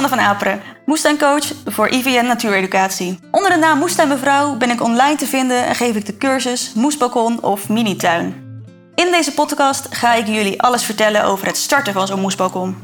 Sander 0.00 0.18
van 0.18 0.28
Aperen, 0.28 0.62
moestuincoach 0.84 1.52
voor 1.64 1.88
IVN 1.88 2.24
Natuureducatie. 2.24 3.18
Onder 3.30 3.50
de 3.50 3.56
naam 3.56 3.78
Moestuinmevrouw 3.78 4.56
ben 4.56 4.70
ik 4.70 4.82
online 4.82 5.16
te 5.16 5.26
vinden 5.26 5.66
en 5.66 5.74
geef 5.74 5.96
ik 5.96 6.06
de 6.06 6.16
cursus 6.16 6.72
Moesbalkon 6.74 7.42
of 7.42 7.68
Minituin. 7.68 8.62
In 8.94 9.10
deze 9.10 9.34
podcast 9.34 9.86
ga 9.90 10.14
ik 10.14 10.26
jullie 10.26 10.62
alles 10.62 10.82
vertellen 10.82 11.24
over 11.24 11.46
het 11.46 11.56
starten 11.56 11.92
van 11.92 12.06
zo'n 12.06 12.20
moesbalkon. 12.20 12.82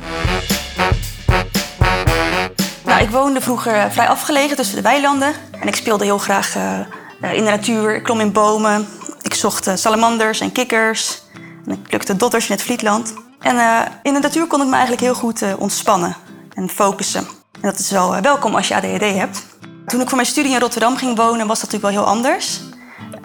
Nou, 2.85 3.03
ik 3.03 3.11
woonde 3.11 3.41
vroeger 3.41 3.93
vrij 3.93 4.09
afgelegen 4.09 4.57
tussen 4.57 4.77
de 4.77 4.83
weilanden 4.83 5.33
en 5.61 5.69
ik 5.69 5.77
speelde 5.77 6.05
heel 6.05 6.19
graag 6.19 6.57
uh, 6.57 7.33
in 7.33 7.45
de 7.45 7.51
natuur. 7.51 7.95
Ik 7.95 8.03
klom 8.03 8.21
in 8.21 8.33
bomen, 8.33 8.89
ik 9.23 9.35
zocht 9.35 9.71
salamanders 9.75 10.41
en 10.41 10.53
kikkers 10.53 11.23
en 11.67 11.73
ik 11.73 11.83
plukte 11.83 12.17
dotters 12.17 12.49
in 12.49 12.55
het 12.55 12.65
Vlietland. 12.65 13.15
En 13.41 13.89
in 14.03 14.15
de 14.15 14.21
natuur 14.21 14.47
kon 14.47 14.61
ik 14.61 14.67
me 14.67 14.73
eigenlijk 14.73 15.03
heel 15.03 15.15
goed 15.15 15.43
ontspannen 15.59 16.26
en 16.57 16.69
focussen. 16.69 17.27
En 17.53 17.61
dat 17.61 17.79
is 17.79 17.91
wel 17.91 18.21
welkom 18.21 18.55
als 18.55 18.69
je 18.69 18.75
ADHD 18.75 19.01
hebt. 19.01 19.45
Toen 19.87 20.01
ik 20.01 20.07
voor 20.07 20.17
mijn 20.17 20.29
studie 20.29 20.53
in 20.53 20.61
Rotterdam 20.61 20.97
ging 20.97 21.17
wonen, 21.17 21.47
was 21.47 21.61
dat 21.61 21.73
natuurlijk 21.73 21.95
wel 21.95 22.05
heel 22.05 22.15
anders. 22.15 22.61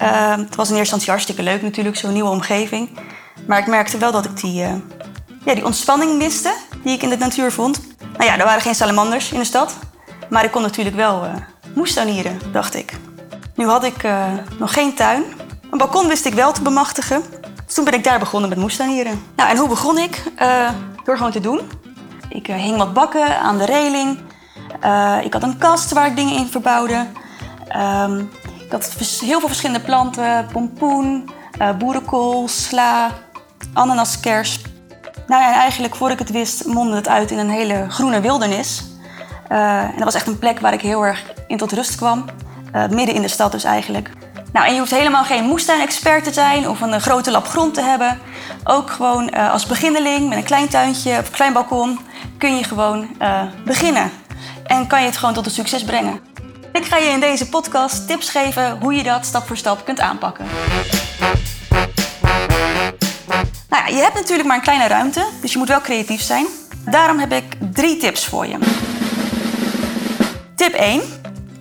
Uh, 0.02 0.36
het 0.36 0.56
was 0.56 0.70
in 0.70 0.76
eerste 0.76 0.78
instantie 0.78 1.10
hartstikke 1.10 1.44
leuk 1.44 1.62
natuurlijk, 1.62 1.96
zo'n 1.96 2.14
nieuwe 2.14 2.30
omgeving. 2.30 2.90
Maar 3.48 3.60
ik 3.60 3.68
merkte 3.68 3.98
wel 3.98 4.12
dat 4.12 4.26
ik 4.26 4.40
die, 4.42 4.64
uh, 4.64 4.74
ja, 5.46 5.54
die 5.54 5.66
ontspanning 5.66 6.18
miste 6.18 6.54
die 6.84 6.94
ik 6.94 7.02
in 7.02 7.10
de 7.10 7.18
natuur 7.18 7.52
vond. 7.52 7.82
Nou 8.18 8.24
ja, 8.24 8.38
er 8.38 8.46
waren 8.46 8.62
geen 8.62 8.76
salamanders 8.76 9.32
in 9.32 9.40
de 9.40 9.46
stad. 9.46 9.78
Maar 10.30 10.44
ik 10.44 10.52
kon 10.52 10.62
natuurlijk 10.62 10.96
wel 10.96 11.26
uh, 11.26 11.34
moestuinieren, 11.76 12.40
dacht 12.52 12.76
ik. 12.76 12.94
Nu 13.56 13.68
had 13.68 13.84
ik 13.84 14.08
nog 14.60 14.74
geen 14.74 14.94
tuin. 14.94 15.24
Een 15.72 15.78
balkon 15.78 16.08
wist 16.08 16.26
ik 16.26 16.34
wel 16.34 16.52
te 16.52 16.62
bemachtigen. 16.62 17.24
Dus 17.66 17.76
toen 17.76 17.86
ben 17.86 17.94
ik 17.94 18.04
daar 18.04 18.20
begonnen 18.20 18.50
met 18.50 18.58
moestuinieren. 18.58 19.24
Nou, 19.36 19.50
en 19.50 19.58
hoe 19.58 19.68
begon 19.68 19.98
ik? 19.98 20.24
door 21.04 21.18
gewoon 21.18 21.32
te 21.32 21.40
doen. 21.40 21.62
Ik 22.32 22.48
hing 22.48 22.78
wat 22.78 22.94
bakken 22.94 23.40
aan 23.40 23.58
de 23.58 23.66
reling. 23.66 24.18
ik 25.24 25.34
had 25.34 25.44
een 25.44 25.58
kast 25.58 25.92
waar 25.92 26.08
ik 26.08 26.16
dingen 26.16 26.36
in 26.36 26.48
verbouwde. 26.48 27.06
Ehm, 27.68 28.20
ik 28.66 28.72
had 28.72 28.94
heel 29.20 29.40
veel 29.40 29.48
verschillende 29.48 29.86
planten. 29.86 30.48
Pompoen, 30.52 31.30
uh, 31.62 31.70
boerenkool, 31.78 32.48
sla, 32.48 33.12
ananaskers. 33.74 34.62
Nou 35.28 35.42
ja, 35.42 35.54
eigenlijk 35.54 35.96
voordat 35.96 36.20
ik 36.20 36.28
het 36.28 36.36
wist 36.36 36.66
mondde 36.66 36.96
het 36.96 37.08
uit 37.08 37.32
in 37.32 37.38
een 37.38 37.50
hele 37.50 37.86
groene 37.90 38.22
wildernis. 38.22 38.84
En 39.48 39.94
dat 39.96 40.04
was 40.04 40.16
echt 40.16 40.28
een 40.28 40.40
plek 40.40 40.60
waar 40.60 40.74
ik 40.74 40.82
heel 40.82 41.06
erg 41.06 41.24
in 41.48 41.58
tot 41.58 41.72
rust 41.72 41.96
kwam. 41.96 42.26
Midden 42.90 43.16
in 43.16 43.22
de 43.22 43.28
stad 43.28 43.52
dus 43.52 43.64
eigenlijk. 43.64 44.10
Nou, 44.54 44.66
en 44.66 44.74
je 44.74 44.80
hoeft 44.80 44.92
helemaal 44.92 45.24
geen 45.24 45.44
moestuin-expert 45.44 46.24
te 46.24 46.34
zijn 46.34 46.70
of 46.70 46.82
een 46.82 47.02
grote 47.02 47.32
lap 47.32 47.48
grond 47.48 47.74
te 47.74 47.82
hebben. 47.82 48.20
Ook 48.64 48.90
gewoon 48.90 49.34
als 49.34 49.66
beginneling 49.66 50.30
met 50.30 50.38
een 50.38 50.44
klein 50.44 50.68
tuintje 50.68 51.12
of 51.12 51.28
een 51.28 51.34
klein 51.34 51.54
balkon 51.54 52.00
kun 52.42 52.58
je 52.58 52.64
gewoon 52.64 53.08
beginnen. 53.66 54.12
En 54.66 54.88
kan 54.88 55.00
je 55.00 55.06
het 55.06 55.18
gewoon 55.18 55.34
tot 55.34 55.46
een 55.46 55.52
succes 55.52 55.84
brengen. 55.84 56.20
Ik 56.74 56.86
ga 56.86 56.98
je 56.98 57.10
in 57.10 57.20
deze 57.20 57.50
podcast 57.50 58.08
tips 58.08 58.30
geven 58.30 58.80
hoe 58.80 58.94
je 58.94 59.04
dat 59.04 59.26
stap 59.26 59.48
voor 59.48 59.58
stap 59.58 59.86
kunt 59.86 60.00
aanpakken. 60.00 60.46
Nou 63.70 63.84
ja, 63.84 63.88
je 63.88 64.02
hebt 64.02 64.14
natuurlijk 64.14 64.48
maar 64.48 64.58
een 64.58 64.64
kleine 64.64 64.88
ruimte, 64.88 65.26
dus 65.42 65.52
je 65.52 65.58
moet 65.58 65.68
wel 65.68 65.82
creatief 65.82 66.22
zijn. 66.22 66.46
Daarom 66.86 67.20
heb 67.20 67.32
ik 67.32 67.44
drie 67.72 67.98
tips 67.98 68.26
voor 68.26 68.48
je. 68.48 68.58
Tip 70.56 70.74
1. 70.74 71.02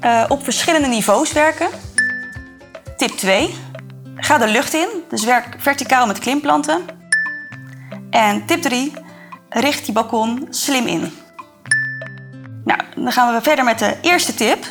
Uh, 0.05 0.25
op 0.28 0.45
verschillende 0.45 0.89
niveaus 0.89 1.33
werken. 1.33 1.69
Tip 2.97 3.11
2. 3.11 3.55
Ga 4.17 4.39
de 4.39 4.48
lucht 4.48 4.75
in, 4.75 4.89
dus 5.08 5.25
werk 5.25 5.56
verticaal 5.58 6.06
met 6.06 6.19
klimplanten. 6.19 6.81
En 8.11 8.47
tip 8.47 8.62
3. 8.62 8.92
Richt 9.50 9.84
die 9.84 9.94
balkon 9.94 10.46
slim 10.50 10.86
in. 10.86 11.12
Nou, 12.64 12.80
dan 12.94 13.12
gaan 13.12 13.34
we 13.34 13.42
verder 13.42 13.64
met 13.64 13.78
de 13.78 13.96
eerste 14.00 14.34
tip 14.34 14.66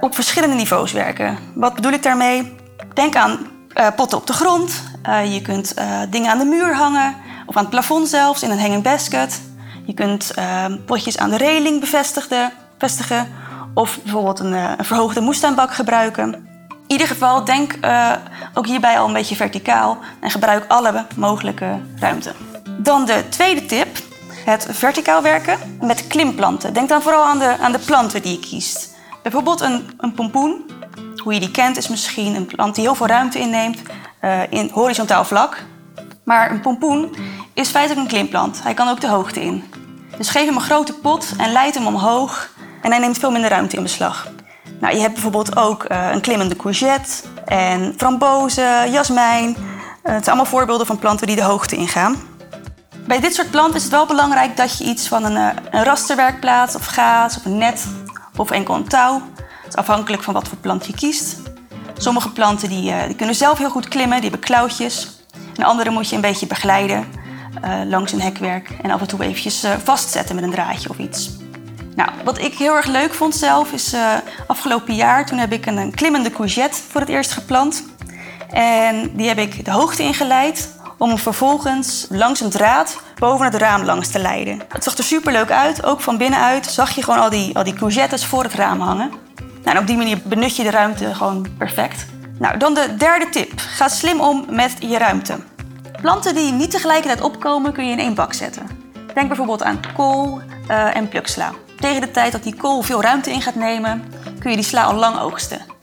op 0.00 0.14
verschillende 0.14 0.54
niveaus 0.54 0.92
werken. 0.92 1.38
Wat 1.54 1.74
bedoel 1.74 1.92
ik 1.92 2.02
daarmee? 2.02 2.56
Denk 2.94 3.16
aan 3.16 3.38
uh, 3.74 3.86
potten 3.96 4.18
op 4.18 4.26
de 4.26 4.32
grond. 4.32 4.82
Uh, 5.08 5.34
je 5.34 5.42
kunt 5.42 5.78
uh, 5.78 6.00
dingen 6.10 6.30
aan 6.30 6.38
de 6.38 6.44
muur 6.44 6.74
hangen 6.74 7.14
of 7.46 7.56
aan 7.56 7.62
het 7.62 7.70
plafond 7.70 8.08
zelfs 8.08 8.42
in 8.42 8.50
een 8.50 8.60
hanging 8.60 8.82
basket. 8.82 9.40
Je 9.86 9.94
kunt 9.94 10.34
potjes 10.86 11.18
aan 11.18 11.30
de 11.30 11.36
reling 11.36 11.80
bevestigen 11.80 13.28
of 13.74 13.98
bijvoorbeeld 14.02 14.38
een, 14.38 14.52
een 14.52 14.84
verhoogde 14.84 15.20
moestuinbak 15.20 15.74
gebruiken. 15.74 16.34
In 16.68 16.84
ieder 16.86 17.06
geval 17.06 17.44
denk 17.44 17.78
ook 18.54 18.66
hierbij 18.66 18.98
al 18.98 19.06
een 19.06 19.12
beetje 19.12 19.36
verticaal 19.36 19.98
en 20.20 20.30
gebruik 20.30 20.64
alle 20.68 21.06
mogelijke 21.16 21.80
ruimte. 21.98 22.32
Dan 22.78 23.04
de 23.04 23.28
tweede 23.28 23.66
tip, 23.66 23.83
het 24.44 24.66
verticaal 24.70 25.22
werken 25.22 25.78
met 25.80 26.06
klimplanten. 26.06 26.72
Denk 26.74 26.88
dan 26.88 27.02
vooral 27.02 27.24
aan 27.24 27.38
de, 27.38 27.56
aan 27.60 27.72
de 27.72 27.78
planten 27.78 28.22
die 28.22 28.32
je 28.32 28.38
kiest. 28.38 28.94
Bijvoorbeeld 29.22 29.60
een, 29.60 29.90
een 29.98 30.12
pompoen, 30.12 30.70
hoe 31.22 31.34
je 31.34 31.40
die 31.40 31.50
kent, 31.50 31.76
is 31.76 31.88
misschien 31.88 32.34
een 32.34 32.46
plant 32.46 32.74
die 32.74 32.84
heel 32.84 32.94
veel 32.94 33.06
ruimte 33.06 33.38
inneemt 33.38 33.78
uh, 34.24 34.40
in 34.48 34.70
horizontaal 34.72 35.24
vlak. 35.24 35.62
Maar 36.24 36.50
een 36.50 36.60
pompoen 36.60 37.16
is 37.52 37.70
feitelijk 37.70 38.00
een 38.00 38.16
klimplant. 38.16 38.62
Hij 38.62 38.74
kan 38.74 38.88
ook 38.88 39.00
de 39.00 39.08
hoogte 39.08 39.40
in. 39.40 39.64
Dus 40.16 40.30
geef 40.30 40.44
hem 40.44 40.54
een 40.54 40.60
grote 40.60 40.92
pot 40.92 41.32
en 41.38 41.52
leid 41.52 41.74
hem 41.74 41.86
omhoog 41.86 42.50
en 42.82 42.90
hij 42.90 43.00
neemt 43.00 43.18
veel 43.18 43.30
minder 43.30 43.50
ruimte 43.50 43.76
in 43.76 43.82
beslag. 43.82 44.28
Nou, 44.80 44.94
je 44.94 45.00
hebt 45.00 45.12
bijvoorbeeld 45.12 45.56
ook 45.56 45.90
uh, 45.90 46.08
een 46.12 46.20
klimmende 46.20 46.56
courgette 46.56 47.10
en 47.44 47.94
frambozen, 47.96 48.90
jasmijn. 48.90 49.48
Uh, 49.48 49.54
het 50.02 50.24
zijn 50.24 50.24
allemaal 50.24 50.44
voorbeelden 50.44 50.86
van 50.86 50.98
planten 50.98 51.26
die 51.26 51.36
de 51.36 51.42
hoogte 51.42 51.76
ingaan. 51.76 52.16
Bij 53.06 53.20
dit 53.20 53.34
soort 53.34 53.50
planten 53.50 53.74
is 53.74 53.82
het 53.82 53.92
wel 53.92 54.06
belangrijk 54.06 54.56
dat 54.56 54.78
je 54.78 54.84
iets 54.84 55.08
van 55.08 55.24
een, 55.24 55.36
een 55.70 55.84
rasterwerkplaat 55.84 56.74
of 56.74 56.86
gaas 56.86 57.36
of 57.36 57.44
een 57.44 57.58
net 57.58 57.86
of 58.36 58.50
enkel 58.50 58.74
een 58.74 58.88
touw. 58.88 59.22
Het 59.36 59.68
is 59.68 59.74
afhankelijk 59.74 60.22
van 60.22 60.34
wat 60.34 60.48
voor 60.48 60.58
plant 60.58 60.86
je 60.86 60.94
kiest. 60.94 61.36
Sommige 61.96 62.32
planten 62.32 62.68
die, 62.68 62.90
uh, 62.90 63.04
die 63.06 63.16
kunnen 63.16 63.34
zelf 63.34 63.58
heel 63.58 63.70
goed 63.70 63.88
klimmen, 63.88 64.20
die 64.20 64.30
hebben 64.30 64.46
klauwtjes. 64.48 65.18
En 65.56 65.64
andere 65.64 65.90
moet 65.90 66.08
je 66.08 66.14
een 66.14 66.20
beetje 66.20 66.46
begeleiden 66.46 67.06
uh, 67.64 67.80
langs 67.84 68.12
een 68.12 68.20
hekwerk 68.20 68.70
en 68.82 68.90
af 68.90 69.00
en 69.00 69.06
toe 69.06 69.22
eventjes 69.22 69.66
vastzetten 69.84 70.34
met 70.34 70.44
een 70.44 70.50
draadje 70.50 70.88
of 70.88 70.98
iets. 70.98 71.30
Nou, 71.94 72.10
wat 72.24 72.38
ik 72.38 72.54
heel 72.54 72.74
erg 72.74 72.86
leuk 72.86 73.14
vond 73.14 73.34
zelf 73.34 73.72
is 73.72 73.94
afgelopen 74.46 74.94
jaar 74.94 75.26
toen 75.26 75.38
heb 75.38 75.52
ik 75.52 75.66
een, 75.66 75.76
een 75.76 75.94
klimmende 75.94 76.30
courgette 76.30 76.80
voor 76.90 77.00
het 77.00 77.10
eerst 77.10 77.32
geplant. 77.32 77.84
En 78.50 79.10
die 79.16 79.28
heb 79.28 79.38
ik 79.38 79.64
de 79.64 79.70
hoogte 79.70 80.02
ingeleid 80.02 80.68
om 81.04 81.10
hem 81.10 81.18
vervolgens 81.18 82.06
langs 82.10 82.40
een 82.40 82.50
draad 82.50 83.00
boven 83.18 83.44
het 83.44 83.54
raam 83.54 83.84
langs 83.84 84.08
te 84.08 84.18
leiden. 84.18 84.60
Het 84.68 84.84
zag 84.84 84.96
er 84.96 85.04
super 85.04 85.32
leuk 85.32 85.50
uit, 85.50 85.84
ook 85.84 86.00
van 86.00 86.16
binnenuit 86.16 86.66
zag 86.66 86.90
je 86.90 87.02
gewoon 87.02 87.20
al 87.20 87.30
die, 87.30 87.56
al 87.56 87.64
die 87.64 87.74
courgettes 87.74 88.24
voor 88.24 88.42
het 88.42 88.54
raam 88.54 88.80
hangen. 88.80 89.10
Nou, 89.36 89.76
en 89.76 89.78
op 89.78 89.86
die 89.86 89.96
manier 89.96 90.18
benut 90.24 90.56
je 90.56 90.62
de 90.62 90.70
ruimte 90.70 91.14
gewoon 91.14 91.46
perfect. 91.58 92.06
Nou, 92.38 92.58
dan 92.58 92.74
de 92.74 92.94
derde 92.98 93.28
tip. 93.28 93.52
Ga 93.56 93.88
slim 93.88 94.20
om 94.20 94.44
met 94.48 94.76
je 94.78 94.98
ruimte. 94.98 95.38
Planten 96.00 96.34
die 96.34 96.52
niet 96.52 96.70
tegelijkertijd 96.70 97.20
opkomen 97.20 97.72
kun 97.72 97.86
je 97.86 97.92
in 97.92 97.98
één 97.98 98.14
bak 98.14 98.32
zetten. 98.32 98.68
Denk 99.14 99.28
bijvoorbeeld 99.28 99.62
aan 99.62 99.80
kool 99.96 100.40
uh, 100.70 100.96
en 100.96 101.08
pluksla. 101.08 101.52
Tegen 101.80 102.00
de 102.00 102.10
tijd 102.10 102.32
dat 102.32 102.42
die 102.42 102.56
kool 102.56 102.82
veel 102.82 103.02
ruimte 103.02 103.30
in 103.30 103.42
gaat 103.42 103.54
nemen, 103.54 104.04
kun 104.38 104.50
je 104.50 104.56
die 104.56 104.66
sla 104.66 104.84
al 104.84 104.94
lang 104.94 105.18
oogsten. 105.18 105.73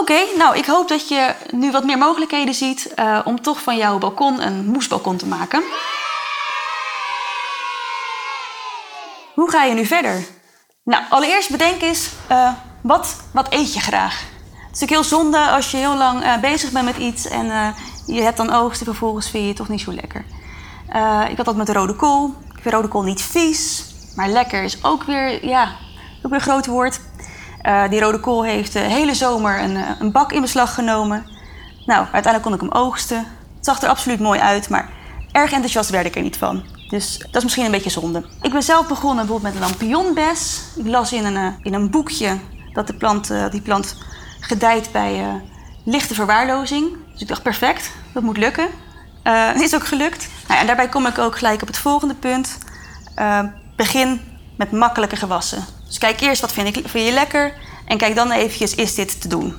Oké, 0.00 0.18
nou 0.36 0.56
ik 0.56 0.66
hoop 0.66 0.88
dat 0.88 1.08
je 1.08 1.34
nu 1.50 1.70
wat 1.70 1.84
meer 1.84 1.98
mogelijkheden 1.98 2.54
ziet 2.54 2.92
uh, 2.98 3.20
om 3.24 3.40
toch 3.42 3.62
van 3.62 3.76
jouw 3.76 3.98
balkon 3.98 4.40
een 4.40 4.66
moesbalkon 4.66 5.16
te 5.16 5.26
maken. 5.26 5.62
Hoe 9.34 9.50
ga 9.50 9.64
je 9.64 9.74
nu 9.74 9.86
verder? 9.86 10.26
Nou, 10.84 11.04
allereerst 11.10 11.50
bedenk 11.50 11.82
eens, 11.82 12.10
uh, 12.30 12.52
wat, 12.80 13.16
wat 13.32 13.52
eet 13.52 13.74
je 13.74 13.80
graag? 13.80 14.20
Het 14.20 14.74
is 14.74 14.80
natuurlijk 14.80 14.90
heel 14.90 15.18
zonde 15.18 15.38
als 15.38 15.70
je 15.70 15.76
heel 15.76 15.96
lang 15.96 16.24
uh, 16.24 16.38
bezig 16.38 16.70
bent 16.70 16.84
met 16.84 16.96
iets 16.96 17.26
en 17.26 17.74
je 18.06 18.20
hebt 18.22 18.36
dan 18.36 18.52
oogst 18.52 18.80
en 18.80 18.86
vervolgens 18.86 19.30
vind 19.30 19.42
je 19.42 19.48
het 19.48 19.56
toch 19.56 19.68
niet 19.68 19.80
zo 19.80 19.92
lekker. 19.92 20.24
ik 21.30 21.36
had 21.36 21.46
dat 21.46 21.56
met 21.56 21.66
de 21.66 21.72
rode 21.72 21.96
kool. 21.96 22.34
Ik 22.54 22.62
vind 22.62 22.74
rode 22.74 22.88
kool 22.88 23.02
niet 23.02 23.22
vies, 23.22 23.84
maar 24.16 24.28
lekker 24.28 24.62
is 24.62 24.84
ook 24.84 25.02
weer, 25.02 25.46
ja, 25.46 25.64
ook 26.22 26.30
weer 26.30 26.34
een 26.34 26.40
groot 26.40 26.66
woord. 26.66 27.00
Die 27.90 28.00
rode 28.00 28.20
kool 28.20 28.44
heeft 28.44 28.72
de 28.72 28.78
hele 28.78 29.14
zomer 29.14 29.60
een, 29.60 29.76
een 29.98 30.12
bak 30.12 30.32
in 30.32 30.40
beslag 30.40 30.74
genomen. 30.74 31.26
Nou, 31.86 32.06
uiteindelijk 32.12 32.42
kon 32.42 32.54
ik 32.54 32.60
hem 32.60 32.82
oogsten. 32.82 33.16
Het 33.56 33.64
zag 33.64 33.82
er 33.82 33.88
absoluut 33.88 34.20
mooi 34.20 34.40
uit, 34.40 34.68
maar 34.68 34.88
erg 35.32 35.52
enthousiast 35.52 35.90
werd 35.90 36.06
ik 36.06 36.16
er 36.16 36.22
niet 36.22 36.36
van. 36.36 36.64
Dus 36.88 37.18
dat 37.18 37.36
is 37.36 37.42
misschien 37.42 37.64
een 37.64 37.70
beetje 37.70 37.90
zonde. 37.90 38.24
Ik 38.42 38.52
ben 38.52 38.62
zelf 38.62 38.88
begonnen 38.88 39.26
bijvoorbeeld 39.26 39.54
met 39.54 39.62
een 39.62 39.68
lampionbes. 39.68 40.62
Ik 40.76 40.86
las 40.86 41.12
in 41.12 41.24
een, 41.24 41.36
eh, 41.36 41.52
in 41.62 41.74
een 41.74 41.90
boekje 41.90 42.38
dat 42.72 42.86
de 42.86 42.94
plant, 42.94 43.32
die 43.50 43.60
plant 43.60 43.96
gedijt 44.40 44.92
bij 44.92 45.42
lichte 45.84 46.14
verwaarlozing. 46.14 46.96
Dus 47.12 47.20
ik 47.20 47.28
dacht, 47.28 47.42
perfect, 47.42 47.90
dat 48.12 48.22
moet 48.22 48.36
lukken. 48.36 48.68
Het 49.22 49.60
is 49.66 49.74
ook 49.74 49.86
gelukt. 49.86 50.28
Nou, 50.48 50.60
en 50.60 50.66
daarbij 50.66 50.88
kom 50.88 51.06
ik 51.06 51.18
ook 51.18 51.38
gelijk 51.38 51.62
op 51.62 51.68
het 51.68 51.78
volgende 51.78 52.14
punt. 52.14 52.58
begin 53.76 54.20
met 54.56 54.72
makkelijke 54.72 55.16
gewassen. 55.16 55.64
Dus 55.94 56.02
kijk 56.02 56.20
eerst 56.20 56.40
wat 56.40 56.52
vind, 56.52 56.76
ik, 56.76 56.86
je 56.92 57.12
lekker 57.12 57.52
en 57.86 57.98
kijk 57.98 58.14
dan 58.14 58.30
eventjes, 58.30 58.74
is 58.74 58.94
dit 58.94 59.20
te 59.20 59.28
doen? 59.28 59.54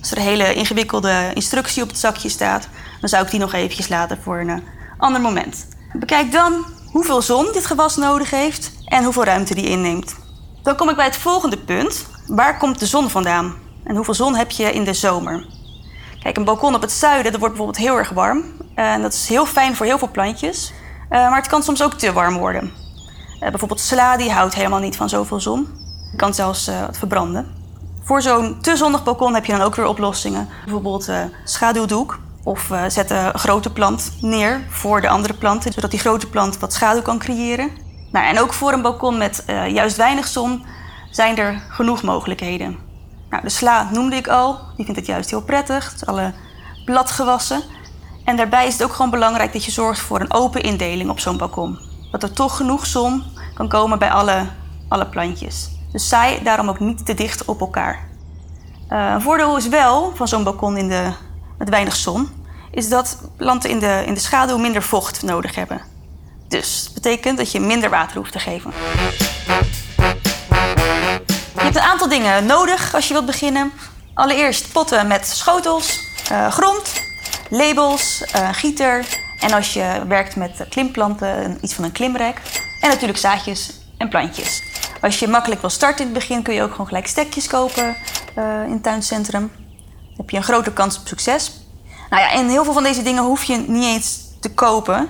Als 0.00 0.10
er 0.10 0.16
een 0.16 0.22
hele 0.22 0.54
ingewikkelde 0.54 1.30
instructie 1.34 1.82
op 1.82 1.88
het 1.88 1.98
zakje 1.98 2.28
staat, 2.28 2.68
dan 3.00 3.08
zou 3.08 3.24
ik 3.24 3.30
die 3.30 3.40
nog 3.40 3.52
eventjes 3.52 3.88
laten 3.88 4.18
voor 4.22 4.38
een 4.38 4.62
ander 4.98 5.20
moment. 5.20 5.66
Bekijk 5.92 6.32
dan 6.32 6.64
hoeveel 6.86 7.22
zon 7.22 7.48
dit 7.52 7.66
gewas 7.66 7.96
nodig 7.96 8.30
heeft 8.30 8.72
en 8.84 9.04
hoeveel 9.04 9.24
ruimte 9.24 9.54
die 9.54 9.68
inneemt. 9.68 10.14
Dan 10.62 10.76
kom 10.76 10.88
ik 10.88 10.96
bij 10.96 11.04
het 11.04 11.16
volgende 11.16 11.58
punt. 11.58 12.06
Waar 12.26 12.58
komt 12.58 12.78
de 12.78 12.86
zon 12.86 13.10
vandaan? 13.10 13.54
En 13.84 13.96
hoeveel 13.96 14.14
zon 14.14 14.34
heb 14.34 14.50
je 14.50 14.72
in 14.72 14.84
de 14.84 14.94
zomer? 14.94 15.46
Kijk, 16.22 16.36
een 16.36 16.44
balkon 16.44 16.74
op 16.74 16.80
het 16.80 16.92
zuiden 16.92 17.32
dat 17.32 17.40
wordt 17.40 17.56
bijvoorbeeld 17.56 17.86
heel 17.86 17.98
erg 17.98 18.10
warm. 18.10 18.44
En 18.74 19.02
dat 19.02 19.12
is 19.12 19.28
heel 19.28 19.46
fijn 19.46 19.76
voor 19.76 19.86
heel 19.86 19.98
veel 19.98 20.10
plantjes. 20.10 20.72
Eh, 21.08 21.18
maar 21.28 21.38
het 21.38 21.46
kan 21.46 21.62
soms 21.62 21.82
ook 21.82 21.94
te 21.94 22.12
warm 22.12 22.36
worden. 22.36 22.81
Uh, 23.42 23.48
bijvoorbeeld 23.48 23.80
sla 23.80 24.16
die 24.16 24.30
houdt 24.30 24.54
helemaal 24.54 24.78
niet 24.80 24.96
van 24.96 25.08
zoveel 25.08 25.40
zon. 25.40 25.68
Het 26.10 26.20
kan 26.20 26.34
zelfs 26.34 26.68
uh, 26.68 26.84
verbranden. 26.90 27.46
Voor 28.02 28.22
zo'n 28.22 28.60
te 28.60 28.76
zonnig 28.76 29.04
balkon 29.04 29.34
heb 29.34 29.44
je 29.44 29.52
dan 29.52 29.60
ook 29.60 29.74
weer 29.74 29.86
oplossingen. 29.86 30.48
Bijvoorbeeld 30.64 31.10
schaduwdoek. 31.44 32.18
Of 32.44 32.70
zet 32.88 33.10
een 33.10 33.38
grote 33.38 33.72
plant 33.72 34.12
neer 34.20 34.60
voor 34.68 35.00
de 35.00 35.08
andere 35.08 35.34
planten, 35.34 35.72
zodat 35.72 35.90
die 35.90 36.00
grote 36.00 36.28
plant 36.28 36.58
wat 36.58 36.72
schaduw 36.72 37.02
kan 37.02 37.18
creëren. 37.18 37.70
Nou, 38.12 38.26
en 38.26 38.40
ook 38.40 38.52
voor 38.52 38.72
een 38.72 38.82
balkon 38.82 39.18
met 39.18 39.44
juist 39.68 39.96
weinig 39.96 40.26
zon 40.26 40.64
zijn 41.10 41.38
er 41.38 41.62
genoeg 41.68 42.02
mogelijkheden. 42.02 42.78
Nou, 43.30 43.42
de 43.42 43.48
sla 43.48 43.88
noemde 43.92 44.16
ik 44.16 44.28
al, 44.28 44.58
die 44.76 44.84
vindt 44.84 45.00
het 45.00 45.08
juist 45.08 45.30
heel 45.30 45.42
prettig. 45.42 45.92
Het 45.92 46.06
alle 46.06 46.32
bladgewassen. 46.84 47.62
En 48.24 48.36
daarbij 48.36 48.66
is 48.66 48.72
het 48.72 48.82
ook 48.82 48.92
gewoon 48.92 49.10
belangrijk 49.10 49.52
dat 49.52 49.64
je 49.64 49.70
zorgt 49.70 50.00
voor 50.00 50.20
een 50.20 50.32
open 50.32 50.62
indeling 50.62 51.10
op 51.10 51.20
zo'n 51.20 51.36
balkon. 51.36 51.78
Dat 52.12 52.22
er 52.22 52.32
toch 52.32 52.56
genoeg 52.56 52.86
zon 52.86 53.24
kan 53.54 53.68
komen 53.68 53.98
bij 53.98 54.10
alle, 54.10 54.46
alle 54.88 55.06
plantjes. 55.06 55.70
Dus 55.92 56.08
saai 56.08 56.42
daarom 56.42 56.68
ook 56.68 56.80
niet 56.80 57.06
te 57.06 57.14
dicht 57.14 57.44
op 57.44 57.60
elkaar. 57.60 58.08
Uh, 58.88 59.10
een 59.14 59.22
voordeel 59.22 59.56
is 59.56 59.68
wel 59.68 60.12
van 60.14 60.28
zo'n 60.28 60.44
balkon 60.44 60.76
in 60.76 60.88
de, 60.88 61.12
met 61.58 61.68
weinig 61.68 61.96
zon, 61.96 62.28
is 62.70 62.88
dat 62.88 63.18
planten 63.36 63.70
in 63.70 63.78
de, 63.78 64.02
in 64.06 64.14
de 64.14 64.20
schaduw 64.20 64.58
minder 64.58 64.82
vocht 64.82 65.22
nodig 65.22 65.54
hebben. 65.54 65.80
Dus 66.48 66.84
dat 66.84 66.94
betekent 66.94 67.38
dat 67.38 67.52
je 67.52 67.60
minder 67.60 67.90
water 67.90 68.16
hoeft 68.16 68.32
te 68.32 68.38
geven. 68.38 68.72
Je 71.54 71.68
hebt 71.68 71.76
een 71.76 71.82
aantal 71.82 72.08
dingen 72.08 72.46
nodig 72.46 72.94
als 72.94 73.06
je 73.06 73.12
wilt 73.12 73.26
beginnen. 73.26 73.72
Allereerst 74.14 74.72
potten 74.72 75.06
met 75.06 75.26
schotels, 75.26 76.00
uh, 76.32 76.50
grond, 76.50 77.02
labels, 77.48 78.24
uh, 78.36 78.48
gieter 78.52 79.06
en 79.42 79.52
als 79.52 79.72
je 79.72 80.02
werkt 80.08 80.36
met 80.36 80.66
klimplanten, 80.68 81.58
iets 81.60 81.74
van 81.74 81.84
een 81.84 81.92
klimrek. 81.92 82.40
En 82.80 82.88
natuurlijk 82.88 83.18
zaadjes 83.18 83.72
en 83.98 84.08
plantjes. 84.08 84.62
Als 85.00 85.18
je 85.18 85.28
makkelijk 85.28 85.60
wil 85.60 85.70
starten 85.70 86.06
in 86.06 86.10
het 86.10 86.18
begin 86.18 86.42
kun 86.42 86.54
je 86.54 86.62
ook 86.62 86.70
gewoon 86.70 86.86
gelijk 86.86 87.06
stekjes 87.06 87.46
kopen 87.46 87.96
uh, 88.38 88.64
in 88.64 88.72
het 88.72 88.82
tuincentrum. 88.82 89.50
Dan 89.50 90.16
heb 90.16 90.30
je 90.30 90.36
een 90.36 90.42
grote 90.42 90.72
kans 90.72 90.98
op 90.98 91.06
succes. 91.06 91.52
Nou 92.10 92.22
ja, 92.22 92.32
en 92.32 92.48
heel 92.48 92.64
veel 92.64 92.72
van 92.72 92.82
deze 92.82 93.02
dingen 93.02 93.22
hoef 93.22 93.44
je 93.44 93.56
niet 93.56 93.84
eens 93.84 94.20
te 94.40 94.54
kopen. 94.54 95.08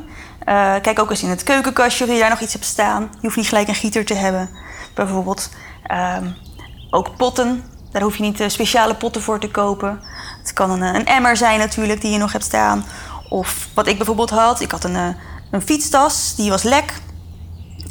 Uh, 0.49 0.75
kijk 0.82 0.99
ook 0.99 1.11
eens 1.11 1.23
in 1.23 1.28
het 1.28 1.43
keukenkastje 1.43 2.05
of 2.05 2.11
je 2.11 2.19
daar 2.19 2.31
nog 2.31 2.40
iets 2.40 2.52
hebt 2.52 2.64
staan. 2.64 3.02
Je 3.02 3.19
hoeft 3.20 3.37
niet 3.37 3.49
gelijk 3.49 3.69
een 3.69 3.75
gieter 3.75 4.05
te 4.05 4.14
hebben. 4.14 4.50
Bijvoorbeeld 4.94 5.50
uh, 5.90 6.17
ook 6.90 7.17
potten. 7.17 7.64
Daar 7.90 8.02
hoef 8.02 8.17
je 8.17 8.23
niet 8.23 8.44
speciale 8.46 8.94
potten 8.94 9.23
voor 9.23 9.40
te 9.40 9.50
kopen. 9.50 10.00
Het 10.38 10.52
kan 10.52 10.70
een, 10.70 10.82
een, 10.94 11.06
emmer 11.06 11.37
zijn 11.37 11.58
natuurlijk 11.58 12.00
die 12.00 12.12
je 12.12 12.19
nog 12.19 12.32
hebt 12.32 12.44
staan. 12.44 12.85
Of 13.32 13.69
wat 13.75 13.87
ik 13.87 13.96
bijvoorbeeld 13.96 14.31
had. 14.31 14.61
Ik 14.61 14.70
had 14.70 14.84
een, 14.84 15.17
een 15.50 15.62
fietstas, 15.62 16.34
die 16.37 16.50
was 16.50 16.62
lek. 16.62 16.94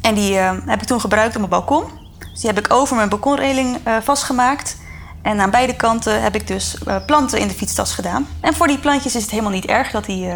En 0.01 0.15
die 0.15 0.33
uh, 0.33 0.51
heb 0.65 0.81
ik 0.81 0.87
toen 0.87 1.01
gebruikt 1.01 1.33
op 1.35 1.37
mijn 1.37 1.49
balkon. 1.49 1.83
Dus 2.19 2.39
die 2.39 2.49
heb 2.49 2.65
ik 2.65 2.73
over 2.73 2.95
mijn 2.95 3.09
balkonreling 3.09 3.87
uh, 3.87 3.97
vastgemaakt. 4.01 4.77
En 5.21 5.39
aan 5.39 5.49
beide 5.49 5.75
kanten 5.75 6.21
heb 6.21 6.35
ik 6.35 6.47
dus 6.47 6.77
planten 7.05 7.39
in 7.39 7.47
de 7.47 7.53
fietstas 7.53 7.93
gedaan. 7.93 8.27
En 8.41 8.53
voor 8.53 8.67
die 8.67 8.77
plantjes 8.79 9.15
is 9.15 9.21
het 9.21 9.31
helemaal 9.31 9.51
niet 9.51 9.65
erg 9.65 9.91
dat 9.91 10.05
die 10.05 10.29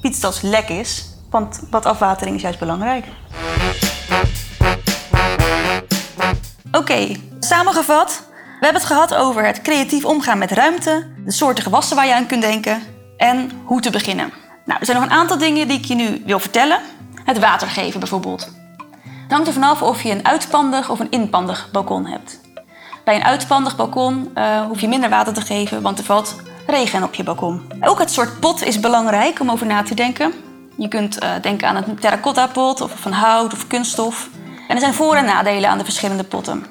fietstas 0.00 0.40
lek 0.40 0.68
is. 0.68 1.08
Want 1.30 1.60
wat 1.70 1.86
afwatering 1.86 2.36
is 2.36 2.42
juist 2.42 2.58
belangrijk. 2.58 3.04
Oké, 6.72 7.16
samengevat. 7.40 8.22
We 8.28 8.64
hebben 8.70 8.82
het 8.82 8.90
gehad 8.90 9.14
over 9.14 9.46
het 9.46 9.62
creatief 9.62 10.04
omgaan 10.04 10.38
met 10.38 10.50
ruimte, 10.50 11.06
de 11.24 11.32
soorten 11.32 11.64
gewassen 11.64 11.96
waar 11.96 12.06
je 12.06 12.14
aan 12.14 12.26
kunt 12.26 12.42
denken 12.42 12.82
en 13.16 13.50
hoe 13.64 13.80
te 13.80 13.90
beginnen. 13.90 14.43
Nou, 14.64 14.80
er 14.80 14.86
zijn 14.86 15.00
nog 15.00 15.06
een 15.06 15.16
aantal 15.16 15.38
dingen 15.38 15.68
die 15.68 15.78
ik 15.78 15.84
je 15.84 15.94
nu 15.94 16.22
wil 16.26 16.38
vertellen. 16.38 16.80
Het 17.24 17.38
water 17.38 17.68
geven 17.68 18.00
bijvoorbeeld. 18.00 18.50
Het 19.04 19.32
hangt 19.32 19.46
er 19.46 19.52
vanaf 19.52 19.82
of 19.82 20.02
je 20.02 20.10
een 20.10 20.26
uitpandig 20.26 20.90
of 20.90 21.00
een 21.00 21.10
inpandig 21.10 21.68
balkon 21.72 22.06
hebt. 22.06 22.40
Bij 23.04 23.14
een 23.14 23.24
uitpandig 23.24 23.76
balkon 23.76 24.30
uh, 24.34 24.60
hoef 24.60 24.80
je 24.80 24.88
minder 24.88 25.10
water 25.10 25.32
te 25.32 25.40
geven, 25.40 25.82
want 25.82 25.98
er 25.98 26.04
valt 26.04 26.36
regen 26.66 27.02
op 27.02 27.14
je 27.14 27.22
balkon. 27.22 27.62
Ook 27.80 27.98
het 27.98 28.10
soort 28.10 28.40
pot 28.40 28.62
is 28.62 28.80
belangrijk 28.80 29.40
om 29.40 29.50
over 29.50 29.66
na 29.66 29.82
te 29.82 29.94
denken. 29.94 30.32
Je 30.76 30.88
kunt 30.88 31.22
uh, 31.22 31.30
denken 31.40 31.68
aan 31.68 31.76
een 31.76 31.98
terracotta 31.98 32.46
pot 32.46 32.80
of 32.80 32.92
van 33.00 33.12
hout 33.12 33.52
of 33.52 33.66
kunststof. 33.66 34.28
En 34.68 34.74
er 34.74 34.80
zijn 34.80 34.94
voor- 34.94 35.14
en 35.14 35.24
nadelen 35.24 35.70
aan 35.70 35.78
de 35.78 35.84
verschillende 35.84 36.24
potten. 36.24 36.66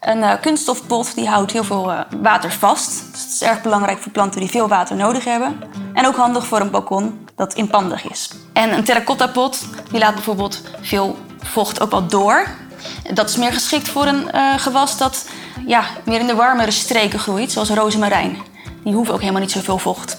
Een 0.00 0.18
uh, 0.18 0.32
kunststofpot 0.40 1.14
die 1.14 1.28
houdt 1.28 1.52
heel 1.52 1.64
veel 1.64 1.92
water 2.20 2.50
vast. 2.50 3.09
Erg 3.40 3.62
belangrijk 3.62 3.98
voor 3.98 4.12
planten 4.12 4.40
die 4.40 4.50
veel 4.50 4.68
water 4.68 4.96
nodig 4.96 5.24
hebben. 5.24 5.56
En 5.92 6.06
ook 6.06 6.16
handig 6.16 6.46
voor 6.46 6.60
een 6.60 6.70
balkon 6.70 7.28
dat 7.36 7.54
inpandig 7.54 8.10
is. 8.10 8.30
En 8.52 8.72
een 8.72 8.84
terracotta 8.84 9.26
pot 9.26 9.66
die 9.90 9.98
laat 9.98 10.14
bijvoorbeeld 10.14 10.62
veel 10.80 11.18
vocht 11.42 11.80
ook 11.80 11.90
wel 11.90 12.06
door. 12.06 12.46
Dat 13.12 13.28
is 13.28 13.36
meer 13.36 13.52
geschikt 13.52 13.88
voor 13.88 14.06
een 14.06 14.28
uh, 14.34 14.58
gewas 14.58 14.98
dat 14.98 15.28
ja, 15.66 15.84
meer 16.04 16.20
in 16.20 16.26
de 16.26 16.34
warmere 16.34 16.70
streken 16.70 17.18
groeit, 17.18 17.52
zoals 17.52 17.70
rozemarijn. 17.70 18.36
Die 18.84 18.94
hoeven 18.94 19.14
ook 19.14 19.20
helemaal 19.20 19.40
niet 19.40 19.50
zoveel 19.50 19.78
vocht. 19.78 20.16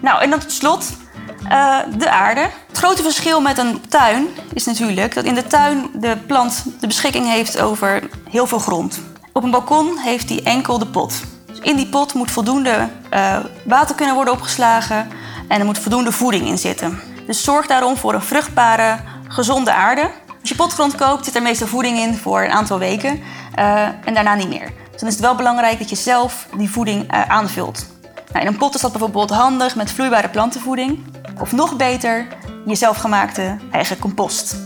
Nou, 0.00 0.22
en 0.22 0.30
dan 0.30 0.38
tot 0.38 0.52
slot 0.52 0.96
uh, 1.44 1.78
de 1.98 2.10
aarde. 2.10 2.40
Het 2.68 2.78
grote 2.78 3.02
verschil 3.02 3.40
met 3.40 3.58
een 3.58 3.80
tuin 3.88 4.26
is 4.52 4.64
natuurlijk 4.64 5.14
dat 5.14 5.24
in 5.24 5.34
de 5.34 5.46
tuin 5.46 5.90
de 5.94 6.16
plant 6.26 6.64
de 6.80 6.86
beschikking 6.86 7.26
heeft 7.26 7.60
over 7.60 8.08
heel 8.30 8.46
veel 8.46 8.58
grond. 8.58 9.00
Op 9.32 9.42
een 9.42 9.50
balkon 9.50 9.98
heeft 9.98 10.28
hij 10.28 10.40
enkel 10.44 10.78
de 10.78 10.86
pot. 10.86 11.31
Dus 11.52 11.60
in 11.60 11.76
die 11.76 11.86
pot 11.86 12.14
moet 12.14 12.30
voldoende 12.30 12.88
uh, 13.14 13.36
water 13.64 13.94
kunnen 13.94 14.14
worden 14.14 14.34
opgeslagen 14.34 15.08
en 15.48 15.58
er 15.58 15.64
moet 15.64 15.78
voldoende 15.78 16.12
voeding 16.12 16.46
in 16.46 16.58
zitten. 16.58 17.00
Dus 17.26 17.44
zorg 17.44 17.66
daarom 17.66 17.96
voor 17.96 18.14
een 18.14 18.22
vruchtbare, 18.22 18.98
gezonde 19.28 19.72
aarde. 19.72 20.10
Als 20.40 20.50
je 20.50 20.54
potgrond 20.54 20.94
koopt, 20.94 21.24
zit 21.24 21.34
er 21.34 21.42
meestal 21.42 21.66
voeding 21.66 21.98
in 21.98 22.14
voor 22.14 22.42
een 22.42 22.50
aantal 22.50 22.78
weken 22.78 23.20
uh, 23.58 23.82
en 24.04 24.14
daarna 24.14 24.34
niet 24.34 24.48
meer. 24.48 24.70
Dus 24.90 25.00
dan 25.00 25.08
is 25.08 25.14
het 25.14 25.24
wel 25.24 25.34
belangrijk 25.34 25.78
dat 25.78 25.90
je 25.90 25.96
zelf 25.96 26.46
die 26.56 26.70
voeding 26.70 27.14
uh, 27.14 27.28
aanvult. 27.28 27.86
Nou, 28.32 28.44
in 28.46 28.52
een 28.52 28.58
pot 28.58 28.74
is 28.74 28.80
dat 28.80 28.90
bijvoorbeeld 28.92 29.30
handig 29.30 29.76
met 29.76 29.92
vloeibare 29.92 30.28
plantenvoeding. 30.28 31.04
Of 31.40 31.52
nog 31.52 31.76
beter, 31.76 32.26
je 32.66 32.74
zelfgemaakte 32.74 33.56
eigen 33.70 33.98
compost. 33.98 34.56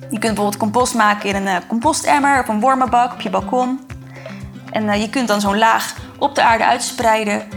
Je 0.00 0.18
kunt 0.18 0.34
bijvoorbeeld 0.34 0.56
compost 0.56 0.94
maken 0.94 1.28
in 1.28 1.46
een 1.46 1.66
compostemmer 1.66 2.40
of 2.40 2.48
een 2.48 2.60
wormenbak 2.60 3.12
op 3.12 3.20
je 3.20 3.30
balkon. 3.30 3.80
En 4.70 5.00
je 5.00 5.10
kunt 5.10 5.28
dan 5.28 5.40
zo'n 5.40 5.58
laag 5.58 5.94
op 6.18 6.34
de 6.34 6.42
aarde 6.42 6.64
uitspreiden 6.64 7.48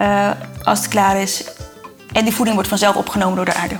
uh, 0.00 0.30
als 0.62 0.78
het 0.78 0.88
klaar 0.88 1.16
is. 1.16 1.44
En 2.12 2.24
die 2.24 2.34
voeding 2.34 2.54
wordt 2.54 2.68
vanzelf 2.68 2.96
opgenomen 2.96 3.36
door 3.36 3.44
de 3.44 3.54
aarde. 3.54 3.76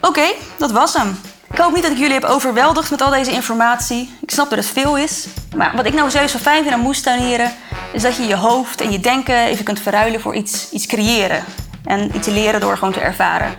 Oké, 0.00 0.24
dat 0.58 0.70
was 0.70 0.94
hem. 0.94 1.18
Ik 1.52 1.58
hoop 1.58 1.72
niet 1.72 1.82
dat 1.82 1.92
ik 1.92 1.98
jullie 1.98 2.14
heb 2.14 2.24
overweldigd 2.24 2.90
met 2.90 3.00
al 3.00 3.10
deze 3.10 3.30
informatie. 3.30 4.18
Ik 4.20 4.30
snap 4.30 4.50
dat 4.50 4.58
het 4.58 4.68
veel 4.68 4.96
is. 4.96 5.26
Maar 5.56 5.72
wat 5.76 5.86
ik 5.86 5.94
nou 5.94 6.10
sowieso 6.10 6.38
fijn 6.38 6.62
vind 6.62 6.74
aan 6.74 6.80
moestuinieren... 6.80 7.52
is 7.92 8.02
dat 8.02 8.16
je 8.16 8.26
je 8.26 8.36
hoofd 8.36 8.80
en 8.80 8.90
je 8.90 9.00
denken 9.00 9.36
even 9.36 9.64
kunt 9.64 9.80
verruilen 9.80 10.20
voor 10.20 10.34
iets, 10.34 10.70
iets 10.70 10.86
creëren. 10.86 11.44
En 11.84 12.16
iets 12.16 12.28
leren 12.28 12.60
door 12.60 12.76
gewoon 12.76 12.92
te 12.92 13.00
ervaren. 13.00 13.54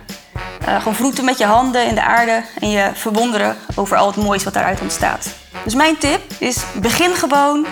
Uh, 0.68 0.76
gewoon 0.78 0.94
vroeten 0.94 1.24
met 1.24 1.38
je 1.38 1.44
handen 1.44 1.86
in 1.86 1.94
de 1.94 2.02
aarde 2.02 2.44
en 2.60 2.70
je 2.70 2.90
verwonderen 2.94 3.56
over 3.74 3.96
al 3.96 4.06
het 4.06 4.16
moois 4.16 4.44
wat 4.44 4.54
daaruit 4.54 4.80
ontstaat. 4.80 5.28
Dus 5.64 5.74
mijn 5.74 5.98
tip 5.98 6.20
is: 6.38 6.64
begin 6.80 7.14
gewoon. 7.14 7.66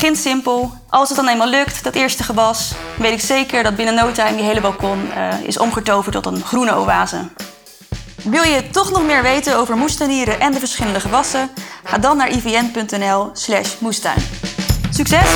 Begin 0.00 0.16
simpel. 0.16 0.72
Als 0.88 1.08
het 1.08 1.16
dan 1.16 1.28
eenmaal 1.28 1.48
lukt, 1.48 1.84
dat 1.84 1.94
eerste 1.94 2.22
gewas, 2.22 2.72
weet 2.98 3.12
ik 3.12 3.20
zeker 3.20 3.62
dat 3.62 3.76
binnen 3.76 3.94
no 3.94 4.12
time 4.12 4.36
je 4.36 4.42
hele 4.42 4.60
balkon 4.60 5.06
uh, 5.16 5.40
is 5.42 5.58
omgetoverd 5.58 6.14
tot 6.14 6.26
een 6.26 6.42
groene 6.44 6.76
oase. 6.76 7.16
Wil 8.22 8.42
je 8.42 8.70
toch 8.70 8.90
nog 8.90 9.02
meer 9.02 9.22
weten 9.22 9.56
over 9.56 9.76
moestuinieren 9.76 10.40
en 10.40 10.52
de 10.52 10.58
verschillende 10.58 11.00
gewassen? 11.00 11.50
Ga 11.84 11.98
dan 11.98 12.16
naar 12.16 12.30
ivn.nl/slash 12.30 13.78
moestuin. 13.78 14.22
Succes! 14.90 15.28